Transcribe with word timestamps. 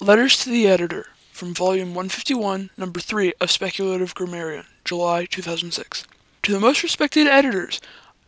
Letters 0.00 0.38
to 0.44 0.50
the 0.50 0.68
Editor 0.68 1.06
from 1.32 1.52
Volume 1.52 1.88
151, 1.88 2.70
Number 2.76 3.00
3 3.00 3.32
of 3.40 3.50
Speculative 3.50 4.14
Grammarian, 4.14 4.64
July 4.84 5.24
2006. 5.24 6.06
To 6.44 6.52
the 6.52 6.60
most 6.60 6.84
respected 6.84 7.26
editors, 7.26 7.80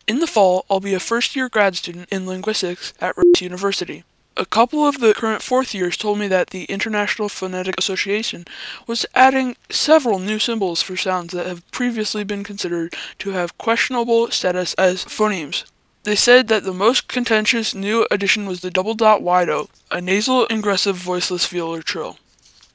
in 0.05 0.19
the 0.19 0.27
fall, 0.27 0.65
I'll 0.69 0.81
be 0.81 0.93
a 0.93 0.99
first 0.99 1.33
year 1.33 1.47
grad 1.47 1.77
student 1.77 2.09
in 2.11 2.27
linguistics 2.27 2.93
at 2.99 3.15
Rice 3.15 3.41
University. 3.41 4.03
A 4.35 4.45
couple 4.45 4.85
of 4.85 4.99
the 4.99 5.13
current 5.13 5.41
fourth 5.41 5.73
years 5.73 5.95
told 5.95 6.19
me 6.19 6.27
that 6.27 6.49
the 6.49 6.65
International 6.65 7.29
Phonetic 7.29 7.75
Association 7.77 8.43
was 8.85 9.05
adding 9.15 9.55
several 9.69 10.19
new 10.19 10.39
symbols 10.39 10.81
for 10.81 10.97
sounds 10.97 11.31
that 11.31 11.47
have 11.47 11.69
previously 11.71 12.25
been 12.25 12.43
considered 12.43 12.93
to 13.19 13.29
have 13.29 13.57
questionable 13.57 14.29
status 14.29 14.73
as 14.73 15.05
phonemes. 15.05 15.63
They 16.03 16.15
said 16.15 16.47
that 16.47 16.63
the 16.63 16.73
most 16.73 17.07
contentious 17.07 17.75
new 17.75 18.07
addition 18.09 18.47
was 18.47 18.61
the 18.61 18.71
double 18.71 18.95
dot 18.95 19.21
wide 19.21 19.49
O, 19.49 19.69
a 19.91 20.01
nasal 20.01 20.45
ingressive 20.47 20.95
voiceless 20.95 21.45
velar 21.47 21.83
trill. 21.83 22.17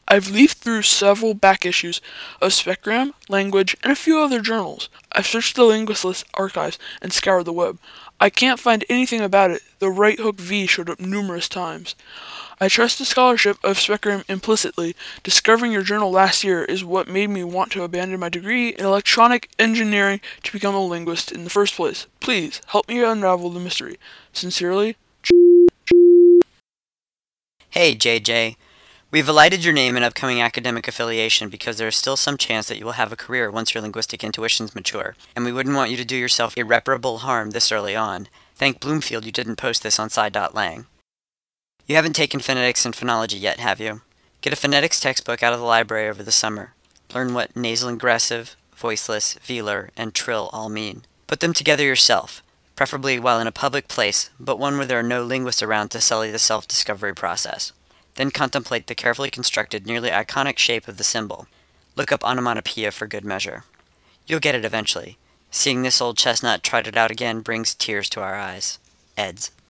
I've 0.09 0.31
leafed 0.31 0.59
through 0.59 0.83
several 0.83 1.35
back 1.35 1.67
issues 1.67 2.01
of 2.41 2.53
Specgram, 2.53 3.13
Language, 3.29 3.77
and 3.83 3.93
a 3.93 3.97
few 3.97 4.19
other 4.21 4.41
journals. 4.41 4.89
I've 5.13 5.27
searched 5.27 5.57
the 5.57 5.65
LINGUIST 5.65 6.05
List 6.05 6.25
archives 6.35 6.79
and 7.03 7.13
scoured 7.13 7.47
the 7.47 7.53
web. 7.53 7.79
I 8.21 8.31
can't 8.31 8.61
find 8.61 8.85
anything 8.89 9.21
about 9.21 9.51
it. 9.51 9.63
The 9.79 9.91
right 9.91 10.19
hook 10.19 10.37
V 10.37 10.67
showed 10.67 10.89
up 10.89 11.01
numerous 11.01 11.49
times. 11.49 11.95
I 12.59 12.69
trust 12.69 12.99
the 12.99 13.05
scholarship 13.05 13.59
of 13.63 13.77
Specgram 13.77 14.25
implicitly. 14.29 14.97
Discovering 15.23 15.73
your 15.73 15.83
journal 15.83 16.11
last 16.11 16.43
year 16.43 16.65
is 16.65 16.85
what 16.85 17.09
made 17.09 17.29
me 17.29 17.45
want 17.45 17.73
to 17.73 17.83
abandon 17.83 18.21
my 18.21 18.31
degree 18.31 18.71
in 18.71 18.85
electronic 18.85 19.51
engineering 19.59 20.21
to 20.45 20.53
become 20.53 20.75
a 20.75 20.85
linguist 20.85 21.33
in 21.33 21.45
the 21.45 21.51
first 21.51 21.75
place. 21.75 22.07
Please 22.21 22.63
help 22.69 22.89
me 22.89 23.03
unravel 23.03 23.51
the 23.51 23.61
mystery. 23.61 23.99
Sincerely, 24.33 24.97
Hey, 27.77 27.95
JJ. 27.95 28.57
We've 29.17 29.27
alighted 29.27 29.65
your 29.65 29.73
name 29.73 29.97
and 29.97 30.05
upcoming 30.05 30.43
academic 30.43 30.87
affiliation 30.87 31.49
because 31.49 31.79
there 31.79 31.89
is 31.89 31.97
still 31.97 32.19
some 32.19 32.37
chance 32.37 32.69
that 32.69 32.79
you 32.79 32.85
will 32.85 33.01
have 33.01 33.13
a 33.13 33.17
career 33.17 33.51
once 33.51 33.73
your 33.73 33.81
linguistic 33.81 34.23
intuitions 34.23 34.75
mature, 34.75 35.17
and 35.35 35.43
we 35.43 35.55
wouldn't 35.55 35.75
want 35.75 35.91
you 35.91 35.97
to 35.97 36.05
do 36.05 36.17
yourself 36.17 36.55
irreparable 36.55 37.21
harm 37.21 37.53
this 37.53 37.73
early 37.73 37.97
on. 37.97 38.29
Thank 38.57 38.79
Bloomfield 38.79 39.25
you 39.25 39.33
didn't 39.33 39.57
post 39.57 39.83
this 39.83 39.99
on 39.99 40.11
sci.lang. 40.11 40.85
You 41.87 41.97
haven't 41.97 42.13
taken 42.13 42.41
phonetics 42.41 42.85
and 42.85 42.95
phonology 42.95 43.41
yet, 43.41 43.59
have 43.59 43.81
you? 43.81 44.03
Get 44.43 44.53
a 44.53 44.57
phonetics 44.57 45.01
textbook 45.01 45.43
out 45.43 45.55
of 45.55 45.61
the 45.61 45.65
library 45.65 46.11
over 46.11 46.23
the 46.23 46.31
summer. 46.31 46.75
Learn 47.15 47.33
what 47.33 47.57
nasal 47.57 47.89
ingressive, 47.89 48.55
voiceless, 48.75 49.37
velar, 49.37 49.89
and 49.97 50.13
trill 50.13 50.51
all 50.53 50.69
mean. 50.69 51.07
Put 51.27 51.41
them 51.41 51.55
together 51.55 51.85
yourself, 51.85 52.43
preferably 52.75 53.19
while 53.19 53.41
in 53.41 53.47
a 53.47 53.51
public 53.51 53.89
place, 53.89 54.29
but 54.39 54.59
one 54.59 54.77
where 54.77 54.85
there 54.85 54.99
are 54.99 55.03
no 55.03 55.25
linguists 55.25 55.63
around 55.63 55.89
to 55.93 56.03
sully 56.03 56.31
the 56.31 56.39
self 56.39 56.69
discovery 56.69 57.15
process. 57.15 57.73
Then 58.17 58.31
contemplate 58.31 58.87
the 58.87 58.95
carefully 58.95 59.31
constructed, 59.31 59.87
nearly 59.87 60.11
iconic 60.11 60.59
shape 60.59 60.89
of 60.89 60.97
the 60.97 61.05
symbol. 61.05 61.47
Look 61.95 62.13
up 62.13 62.25
onomatopoeia 62.25 62.91
for 62.91 63.07
good 63.07 63.25
measure. 63.25 63.65
You'll 64.27 64.41
get 64.41 64.55
it 64.55 64.65
eventually. 64.65 65.19
Seeing 65.51 65.83
this 65.83 66.01
old 66.01 66.19
chestnut 66.19 66.63
trot 66.63 66.87
it 66.87 66.97
out 66.97 67.11
again 67.11 67.41
brings 67.41 67.75
tears 67.75 68.09
to 68.11 68.21
our 68.21 68.35
eyes. 68.35 68.79
Eds. 69.17 69.51